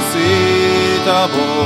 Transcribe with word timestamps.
você 0.00 1.00
tá 1.04 1.28
bom. 1.28 1.59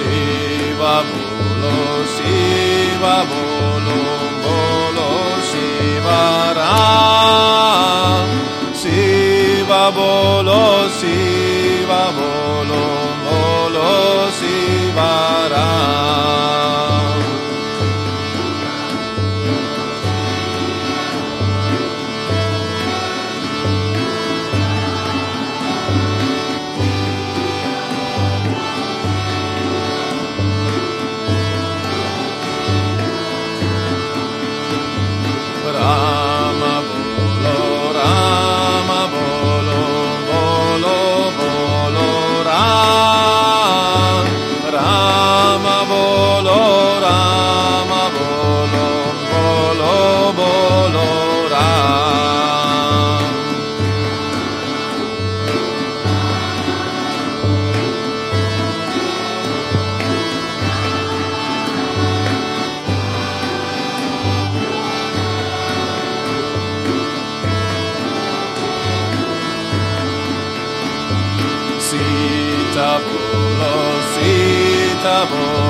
Siva 0.00 1.02
Bolo 1.04 1.76
Bolo 3.30 3.98
Bolo 4.42 5.08
Shiva 5.50 6.22
Siva 8.72 9.90
Bolo 9.92 10.88
Shiva 10.98 12.02
Bolo 12.16 12.82
Bolo 13.24 14.30
cantamos. 75.02 75.69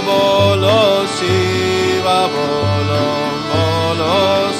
volo 0.00 1.06
si 1.06 2.00
va 2.04 2.26
volo 2.26 3.04
volo 3.50 4.52